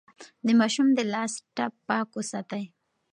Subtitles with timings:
[0.45, 2.63] د ماشوم د لاس ټپ پاک وساتئ.